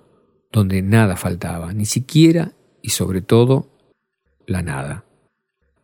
[0.54, 2.54] donde nada faltaba, ni siquiera
[2.84, 3.72] y sobre todo
[4.46, 5.06] la nada.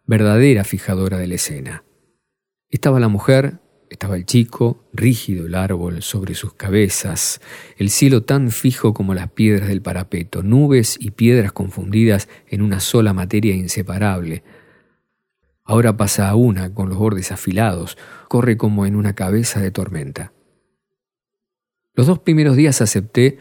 [0.05, 1.83] Verdadera fijadora de la escena.
[2.69, 3.59] Estaba la mujer
[3.89, 7.41] estaba el chico, rígido el árbol sobre sus cabezas,
[7.77, 12.79] el cielo tan fijo como las piedras del parapeto, nubes y piedras confundidas en una
[12.79, 14.43] sola materia inseparable.
[15.63, 20.33] Ahora pasa a una con los bordes afilados, corre como en una cabeza de tormenta.
[21.93, 23.39] Los dos primeros días acepté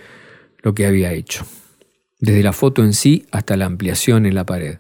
[0.63, 1.47] lo que había hecho,
[2.19, 4.79] desde la foto en sí hasta la ampliación en la pared.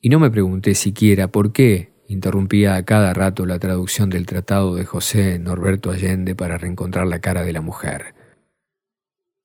[0.00, 4.74] Y no me pregunté siquiera por qué Interrumpía a cada rato la traducción del tratado
[4.74, 8.14] de José Norberto Allende para reencontrar la cara de la mujer.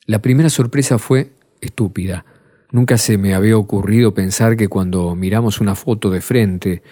[0.05, 2.25] La primera sorpresa fue estúpida.
[2.71, 6.83] Nunca se me había ocurrido pensar que cuando miramos una foto de frente,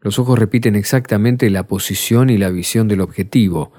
[0.00, 3.72] los ojos repiten exactamente la posición y la visión del objetivo.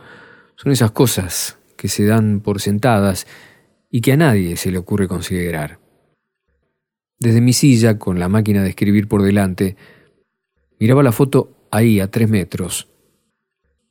[0.55, 3.27] Son esas cosas que se dan por sentadas
[3.95, 5.79] y que a nadie se le ocurre considerar.
[7.17, 9.77] Desde mi silla, con la máquina de escribir por delante,
[10.81, 12.89] Miraba la foto ahí, a tres metros.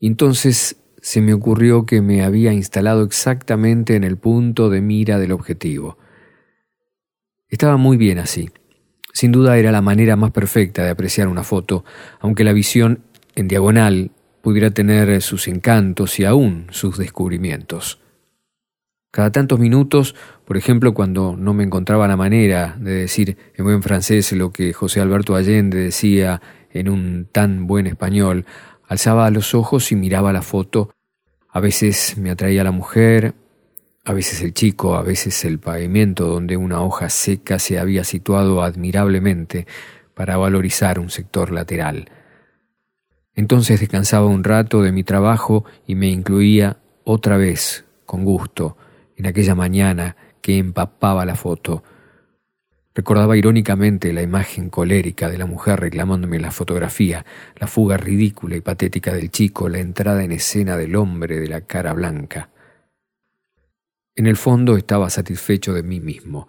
[0.03, 5.33] Entonces se me ocurrió que me había instalado exactamente en el punto de mira del
[5.33, 5.97] objetivo.
[7.49, 8.51] Estaba muy bien así.
[9.15, 11.83] Sin duda era la manera más perfecta de apreciar una foto,
[12.21, 13.05] aunque la visión
[13.37, 14.11] en diagonal
[14.43, 18.04] pudiera tener sus encantos y aún sus descubrimientos.
[19.15, 23.81] Cada tantos minutos, por ejemplo, cuando no me encontraba la manera de decir en buen
[23.81, 28.45] francés lo que José Alberto Allende decía en un tan buen español,
[28.89, 30.91] alzaba los ojos y miraba la foto.
[31.49, 33.35] A veces me atraía la mujer,
[34.05, 38.65] a veces el chico, a veces el pavimento donde una hoja seca se había situado
[38.65, 39.69] admirablemente
[40.15, 42.11] para valorizar un sector lateral.
[43.37, 48.77] Entonces descansaba un rato de mi trabajo y me incluía otra vez, con gusto,
[49.17, 51.83] en aquella mañana que empapaba la foto.
[52.95, 58.61] Recordaba irónicamente la imagen colérica de la mujer reclamándome la fotografía, la fuga ridícula y
[58.61, 62.51] patética del chico, la entrada en escena del hombre de la cara blanca.
[64.15, 66.49] En el fondo estaba satisfecho de mí mismo.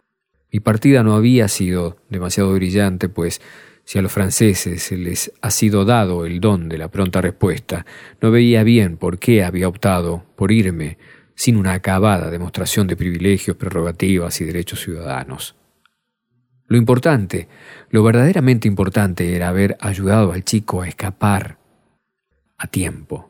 [0.52, 3.42] Mi partida no había sido demasiado brillante, pues
[3.84, 7.86] si a los franceses se les ha sido dado el don de la pronta respuesta,
[8.22, 10.98] no veía bien por qué había optado por irme
[11.36, 15.56] sin una acabada demostración de privilegios, prerrogativas y derechos ciudadanos.
[16.68, 17.48] Lo importante,
[17.90, 21.60] lo verdaderamente importante era haber ayudado al chico a escapar
[22.58, 23.30] a tiempo.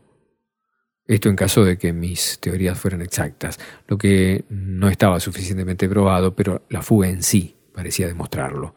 [1.05, 6.35] Esto en caso de que mis teorías fueran exactas, lo que no estaba suficientemente probado,
[6.35, 8.75] pero la fuga en sí parecía demostrarlo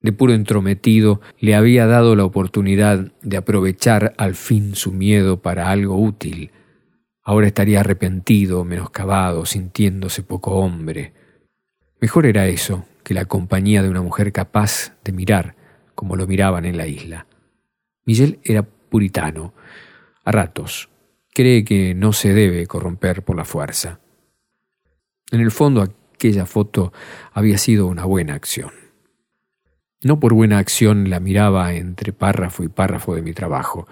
[0.00, 5.70] de puro entrometido, le había dado la oportunidad de aprovechar al fin su miedo para
[5.70, 6.52] algo útil.
[7.28, 11.12] Ahora estaría arrepentido, menoscabado, sintiéndose poco hombre.
[12.00, 15.54] Mejor era eso que la compañía de una mujer capaz de mirar
[15.94, 17.26] como lo miraban en la isla.
[18.06, 19.52] Miguel era puritano.
[20.24, 20.88] A ratos,
[21.34, 24.00] cree que no se debe corromper por la fuerza.
[25.30, 26.94] En el fondo, aquella foto
[27.34, 28.70] había sido una buena acción.
[30.02, 33.86] No por buena acción la miraba entre párrafo y párrafo de mi trabajo.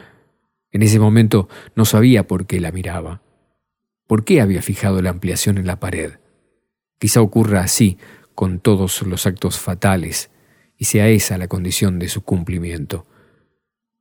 [0.72, 3.20] En ese momento no sabía por qué la miraba.
[4.06, 6.14] ¿Por qué había fijado la ampliación en la pared?
[6.98, 7.98] Quizá ocurra así
[8.34, 10.30] con todos los actos fatales
[10.76, 13.06] y sea esa la condición de su cumplimiento.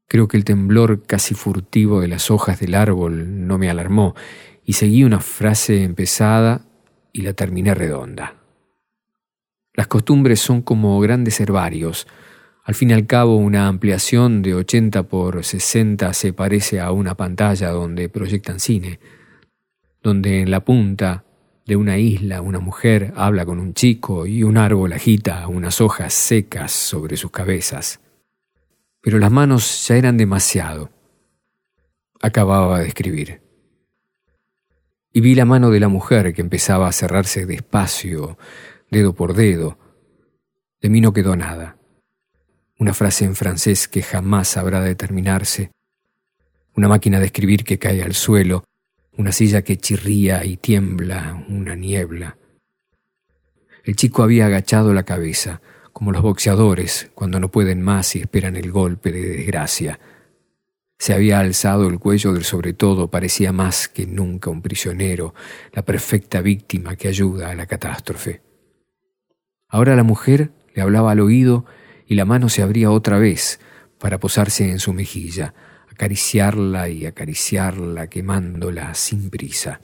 [0.08, 4.16] Creo que el temblor casi furtivo de las hojas del árbol no me alarmó
[4.64, 6.62] y seguí una frase empezada
[7.12, 8.36] y la terminé redonda.
[9.74, 12.08] Las costumbres son como grandes herbarios.
[12.64, 17.16] Al fin y al cabo, una ampliación de 80 por 60 se parece a una
[17.16, 19.00] pantalla donde proyectan cine,
[20.06, 21.26] donde en la punta
[21.66, 26.14] de una isla una mujer habla con un chico y un árbol agita unas hojas
[26.14, 28.00] secas sobre sus cabezas.
[29.02, 30.92] Pero las manos ya eran demasiado.
[32.22, 33.42] Acababa de escribir.
[35.12, 38.38] Y vi la mano de la mujer que empezaba a cerrarse despacio,
[38.92, 39.80] dedo por dedo.
[40.82, 41.80] De mí no quedó nada.
[42.78, 45.72] Una frase en francés que jamás habrá de terminarse.
[46.76, 48.66] Una máquina de escribir que cae al suelo.
[49.18, 52.38] Una silla que chirría y tiembla, una niebla.
[53.86, 55.62] El chico había agachado la cabeza,
[55.94, 60.00] como los boxeadores cuando no pueden más y esperan el golpe de desgracia.
[61.00, 65.34] Se había alzado el cuello del sobre todo, parecía más que nunca un prisionero,
[65.72, 68.42] la perfecta víctima que ayuda a la catástrofe.
[69.70, 71.66] Ahora la mujer le hablaba al oído
[72.06, 73.62] y la mano se abría otra vez
[73.98, 75.54] para posarse en su mejilla,
[75.96, 79.80] acariciarla y acariciarla, quemándola sin prisa.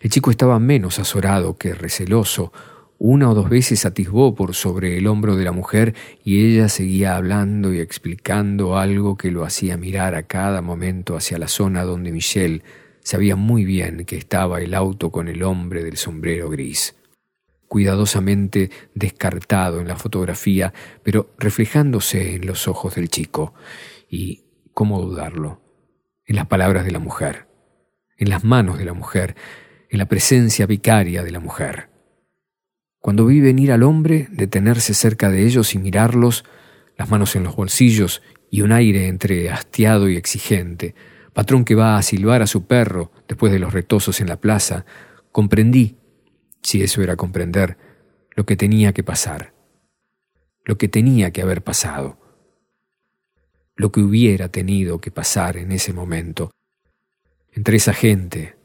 [0.00, 2.52] El chico estaba menos azorado que receloso.
[2.98, 7.16] Una o dos veces atisbó por sobre el hombro de la mujer y ella seguía
[7.16, 12.12] hablando y explicando algo que lo hacía mirar a cada momento hacia la zona donde
[12.12, 12.62] Michelle
[13.02, 16.94] sabía muy bien que estaba el auto con el hombre del sombrero gris
[17.66, 23.54] cuidadosamente descartado en la fotografía, pero reflejándose en los ojos del chico.
[24.10, 24.42] Y,
[24.74, 25.60] ¿cómo dudarlo?
[26.24, 27.48] En las palabras de la mujer,
[28.16, 29.36] en las manos de la mujer,
[29.90, 31.90] en la presencia vicaria de la mujer.
[32.98, 36.44] Cuando vi venir al hombre, detenerse cerca de ellos y mirarlos,
[36.96, 40.94] las manos en los bolsillos y un aire entre hastiado y exigente,
[41.32, 44.84] patrón que va a silbar a su perro después de los retosos en la plaza,
[45.32, 45.96] comprendí
[46.62, 47.76] si eso era comprender
[48.36, 49.52] lo que tenía que pasar,
[50.64, 52.18] lo que tenía que haber pasado,
[53.82, 56.50] lo que hubiera tenido que pasar en ese momento,
[57.52, 58.56] entre esa gente,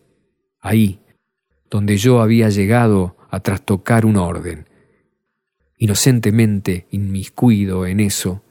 [0.61, 1.01] ahí,
[1.69, 4.69] donde yo había llegado a trastocar un orden,
[5.77, 8.43] inocentemente inmiscuido en eso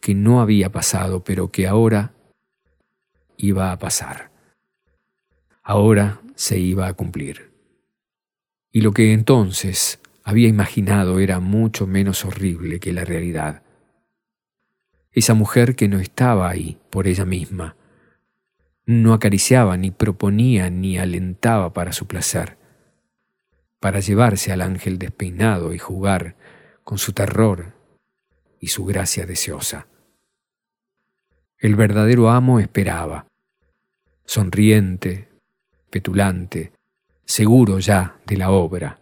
[0.00, 2.14] que no había pasado, pero que ahora
[3.36, 4.30] iba a pasar.
[5.62, 7.48] Ahora se iba a cumplir
[8.70, 13.62] y lo que entonces había imaginado era mucho menos horrible que la realidad.
[15.18, 17.74] Esa mujer que no estaba ahí por ella misma,
[18.86, 22.56] no acariciaba, ni proponía, ni alentaba para su placer,
[23.80, 26.36] para llevarse al ángel despeinado y jugar
[26.84, 27.74] con su terror
[28.60, 29.88] y su gracia deseosa.
[31.58, 33.26] El verdadero amo esperaba,
[34.24, 35.30] sonriente,
[35.90, 36.70] petulante,
[37.24, 39.00] seguro ya de la obra.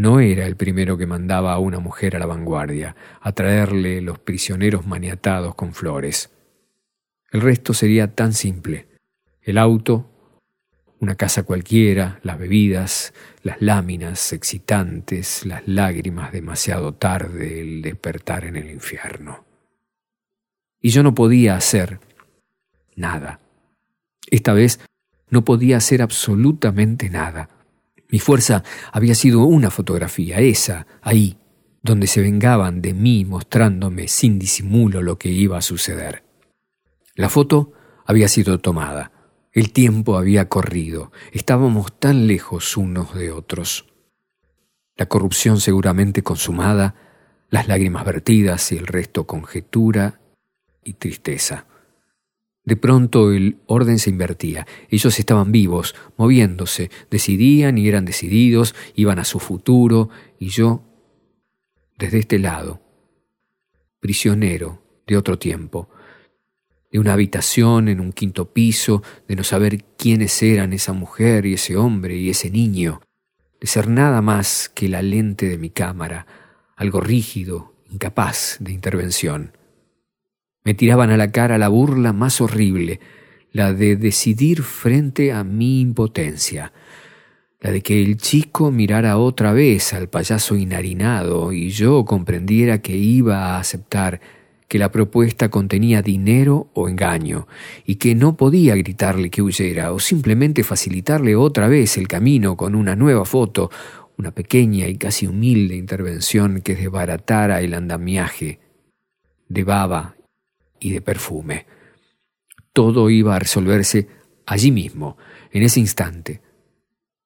[0.00, 4.18] No era el primero que mandaba a una mujer a la vanguardia, a traerle los
[4.18, 6.30] prisioneros maniatados con flores.
[7.30, 8.88] El resto sería tan simple.
[9.42, 10.10] El auto,
[11.00, 18.56] una casa cualquiera, las bebidas, las láminas excitantes, las lágrimas demasiado tarde, el despertar en
[18.56, 19.44] el infierno.
[20.80, 22.00] Y yo no podía hacer
[22.96, 23.40] nada.
[24.30, 24.80] Esta vez
[25.28, 27.50] no podía hacer absolutamente nada.
[28.10, 31.38] Mi fuerza había sido una fotografía, esa, ahí,
[31.82, 36.24] donde se vengaban de mí mostrándome sin disimulo lo que iba a suceder.
[37.14, 37.72] La foto
[38.04, 39.12] había sido tomada.
[39.52, 43.86] El tiempo había corrido, estábamos tan lejos unos de otros.
[44.96, 46.94] La corrupción seguramente consumada,
[47.48, 50.20] las lágrimas vertidas y el resto conjetura
[50.84, 51.66] y tristeza.
[52.64, 54.66] De pronto el orden se invertía.
[54.90, 60.82] Ellos estaban vivos, moviéndose, decidían y eran decididos, iban a su futuro, y yo,
[61.98, 62.80] desde este lado,
[63.98, 65.88] prisionero de otro tiempo,
[66.92, 71.54] de una habitación en un quinto piso, de no saber quiénes eran esa mujer y
[71.54, 73.00] ese hombre y ese niño,
[73.60, 76.26] de ser nada más que la lente de mi cámara,
[76.76, 79.52] algo rígido, incapaz de intervención.
[80.64, 83.00] Me tiraban a la cara la burla más horrible,
[83.52, 86.72] la de decidir frente a mi impotencia,
[87.60, 92.96] la de que el chico mirara otra vez al payaso inharinado y yo comprendiera que
[92.96, 94.20] iba a aceptar
[94.68, 97.48] que la propuesta contenía dinero o engaño,
[97.84, 102.76] y que no podía gritarle que huyera, o simplemente facilitarle otra vez el camino con
[102.76, 103.68] una nueva foto,
[104.16, 108.60] una pequeña y casi humilde intervención que desbaratara el andamiaje
[109.48, 110.14] de baba
[110.80, 111.66] y de perfume.
[112.72, 114.08] Todo iba a resolverse
[114.46, 115.16] allí mismo,
[115.52, 116.40] en ese instante.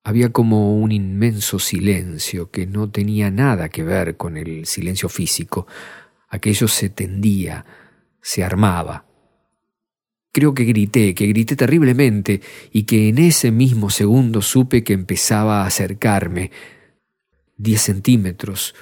[0.02, 5.66] Había como un inmenso silencio que no tenía nada que ver con el silencio físico,
[6.28, 7.64] aquello se tendía,
[8.20, 9.06] se armaba.
[10.32, 12.40] Creo que grité, que grité terriblemente,
[12.72, 16.50] y que en ese mismo segundo supe que empezaba a acercarme.
[17.56, 18.74] Diez centímetros,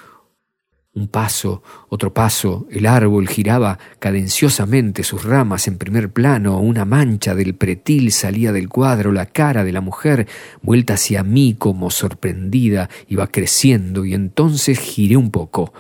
[0.94, 7.34] un paso, otro paso, el árbol giraba cadenciosamente sus ramas en primer plano, una mancha
[7.34, 10.28] del pretil salía del cuadro, la cara de la mujer,
[10.60, 15.72] vuelta hacia mí como sorprendida, iba creciendo, y entonces giré un poco.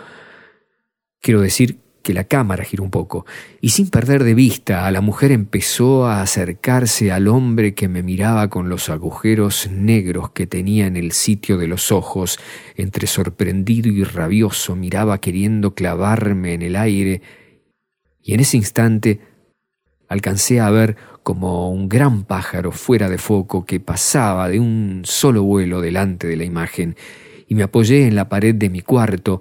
[1.20, 3.24] Quiero decir que la cámara giró un poco,
[3.60, 8.02] y sin perder de vista a la mujer empezó a acercarse al hombre que me
[8.02, 12.38] miraba con los agujeros negros que tenía en el sitio de los ojos,
[12.76, 17.22] entre sorprendido y rabioso miraba queriendo clavarme en el aire,
[18.22, 19.20] y en ese instante
[20.08, 25.42] alcancé a ver como un gran pájaro fuera de foco que pasaba de un solo
[25.42, 26.96] vuelo delante de la imagen,
[27.48, 29.40] y me apoyé en la pared de mi cuarto,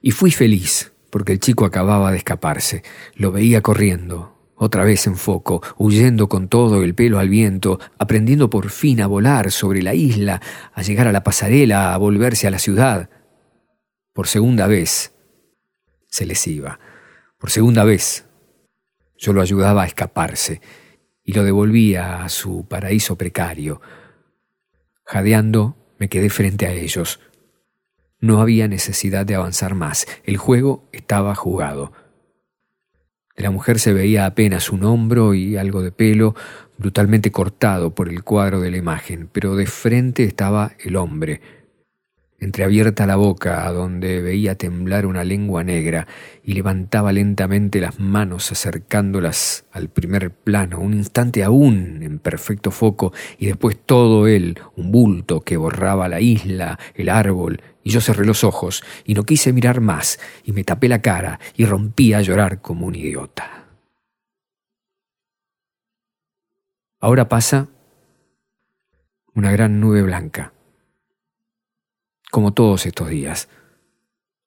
[0.00, 2.82] y fui feliz porque el chico acababa de escaparse.
[3.14, 8.50] Lo veía corriendo, otra vez en foco, huyendo con todo el pelo al viento, aprendiendo
[8.50, 10.40] por fin a volar sobre la isla,
[10.72, 13.10] a llegar a la pasarela, a volverse a la ciudad.
[14.12, 15.12] Por segunda vez
[16.08, 16.80] se les iba.
[17.38, 18.24] Por segunda vez
[19.18, 20.60] yo lo ayudaba a escaparse
[21.22, 23.80] y lo devolvía a su paraíso precario.
[25.04, 27.20] Jadeando me quedé frente a ellos,
[28.20, 30.06] no había necesidad de avanzar más.
[30.24, 31.92] El juego estaba jugado.
[33.36, 36.34] La mujer se veía apenas un hombro y algo de pelo,
[36.78, 41.42] brutalmente cortado por el cuadro de la imagen, pero de frente estaba el hombre,
[42.38, 46.06] entreabierta la boca, a donde veía temblar una lengua negra,
[46.42, 53.12] y levantaba lentamente las manos acercándolas al primer plano, un instante aún en perfecto foco,
[53.38, 58.26] y después todo él, un bulto que borraba la isla, el árbol, y yo cerré
[58.26, 62.20] los ojos, y no quise mirar más, y me tapé la cara, y rompí a
[62.20, 63.68] llorar como un idiota.
[66.98, 67.68] Ahora pasa
[69.34, 70.52] una gran nube blanca
[72.32, 73.48] como todos estos días,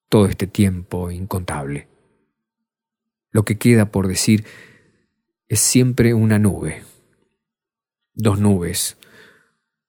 [0.10, 1.88] todo este tiempo incontable.
[3.32, 4.44] Lo que queda por decir
[5.48, 6.84] es siempre una nube,
[8.14, 8.98] dos nubes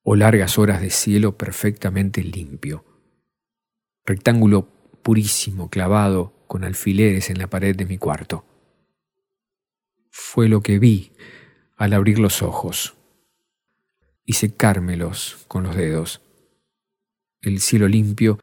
[0.03, 2.85] o largas horas de cielo perfectamente limpio,
[4.05, 4.67] rectángulo
[5.01, 8.45] purísimo clavado con alfileres en la pared de mi cuarto.
[10.09, 11.11] Fue lo que vi
[11.77, 12.95] al abrir los ojos
[14.25, 16.21] y secármelos con los dedos
[17.41, 18.39] el cielo limpio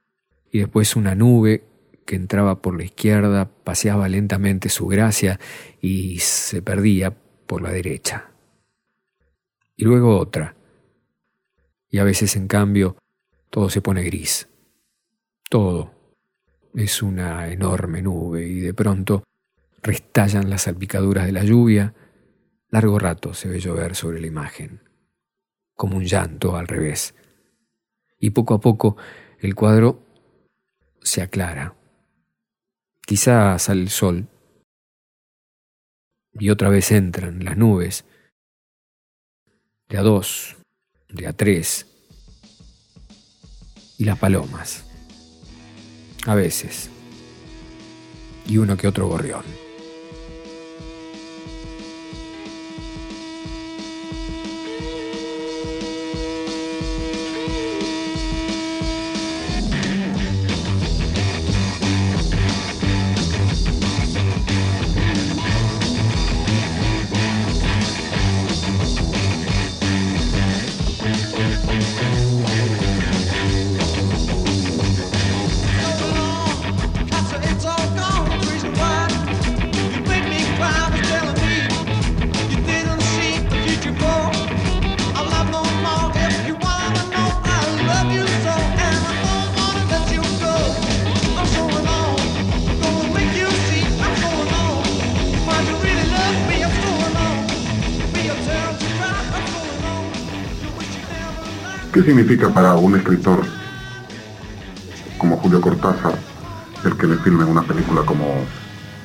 [0.51, 1.65] y después una nube
[2.05, 5.39] que entraba por la izquierda, paseaba lentamente su gracia
[5.81, 7.15] y se perdía
[7.47, 8.31] por la derecha.
[9.77, 10.55] Y luego otra,
[11.91, 12.99] Y a veces, en cambio,
[13.49, 14.47] todo se pone gris.
[15.49, 15.93] Todo
[16.75, 19.25] es una enorme nube y de pronto
[19.83, 21.95] restallan las salpicaduras de la lluvia.
[22.71, 24.83] Largo rato se ve llover sobre la imagen,
[25.75, 27.15] como un llanto al revés.
[28.19, 28.97] Y poco a poco
[29.41, 30.03] el cuadro
[31.01, 31.75] se aclara.
[33.07, 34.29] Quizá sale el sol
[36.33, 38.05] y otra vez entran las nubes,
[39.89, 40.57] de a dos,
[41.09, 41.87] de a tres,
[43.97, 44.88] y las palomas,
[46.27, 46.91] a veces,
[48.47, 49.68] y uno que otro gorrión.
[101.93, 103.41] ¿Qué significa para un escritor
[105.19, 106.17] como Julio Cortázar
[106.85, 108.25] el que le filmen una película como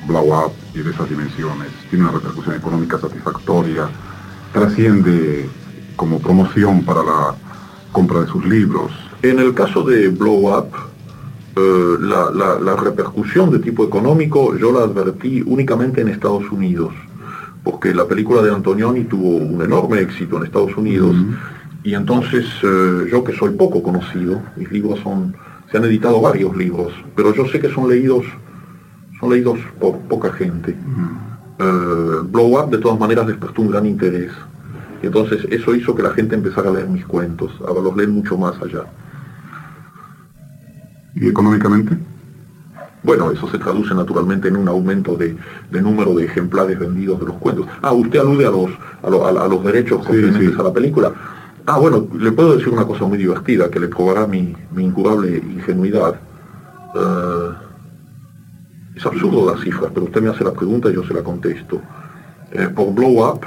[0.06, 1.68] Blow Up y de esas dimensiones?
[1.90, 3.88] Tiene una repercusión económica satisfactoria,
[4.52, 5.48] trasciende
[5.96, 7.34] como promoción para la
[7.90, 8.92] compra de sus libros.
[9.22, 10.68] En el caso de Blow Up,
[11.56, 16.92] eh, la, repercusión de tipo económico yo la advertí únicamente en Estados Unidos,
[17.64, 21.16] porque la película de Antonioni tuvo un enorme éxito en Estados Unidos.
[21.82, 25.34] Y entonces eh, yo que soy poco conocido, mis libros son,
[25.70, 28.24] se han editado varios libros, pero yo sé que son leídos,
[29.18, 30.76] son leídos por poca gente.
[31.58, 34.30] Eh, Blow Up de todas maneras despertó un gran interés.
[35.02, 37.52] Y entonces eso hizo que la gente empezara a leer mis cuentos.
[37.66, 38.84] Ahora los leen mucho más allá.
[41.14, 41.98] ¿Y económicamente?
[43.04, 45.36] Bueno, eso se traduce naturalmente en un aumento de,
[45.70, 47.66] número de ejemplares vendidos de los cuentos.
[47.82, 48.70] Ah, usted alude a los,
[49.02, 51.12] a, los derechos sí, a la película.
[51.66, 56.14] Ah, bueno, le puedo decir una cosa muy divertida que le probará mi, incurable ingenuidad.
[56.94, 57.50] Eh,
[58.96, 61.82] es absurdo las cifras, pero usted me hace la pregunta y yo se la contesto.
[62.52, 63.40] Eh, por Blow Up,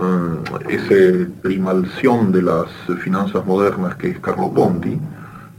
[0.00, 2.66] eh, esa primalción de las
[3.04, 4.98] finanzas modernas que es Carlo Ponti,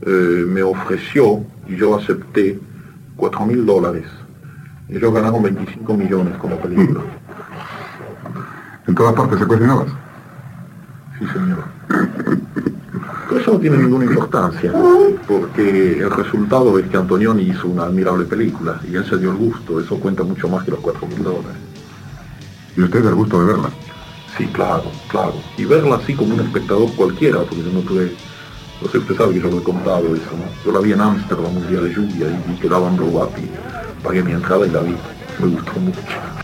[0.05, 2.59] me ofreció y yo acepté
[3.15, 4.05] 4 mil dólares.
[4.89, 7.01] Ellos ganaron 25 millones como película.
[8.87, 9.87] ¿En todas partes se cuestionabas?
[11.17, 11.63] Sí, señor.
[13.27, 14.71] Pero eso no tiene ninguna importancia,
[15.27, 19.37] porque el resultado es que Antonioni hizo una admirable película y él se dio el
[19.37, 21.57] gusto, eso cuenta mucho más que los cuatro mil dólares.
[22.77, 23.69] ¿Y usted da el gusto de verla?
[24.37, 25.33] Sí, claro, claro.
[25.57, 28.13] Y verla así como un espectador cualquiera, porque yo no tuve,
[28.85, 30.45] no sé, usted sabe que yo lo he contado eso, ¿no?
[30.63, 34.03] Yo la vi en Ámsterdam un día de lluvia y vi que daban blow y
[34.03, 34.95] pagué mi entrada y la vi.
[35.39, 36.34] Me gustó mucho.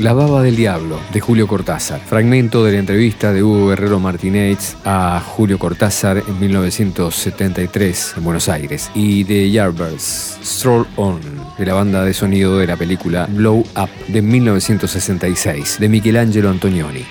[0.00, 2.00] La baba del diablo, de Julio Cortázar.
[2.00, 8.48] Fragmento de la entrevista de Hugo Guerrero Martínez a Julio Cortázar en 1973 en Buenos
[8.48, 8.90] Aires.
[8.96, 11.20] Y de Yardbirds, Stroll On,
[11.56, 17.04] de la banda de sonido de la película Blow Up de 1966, de Michelangelo Antonioni.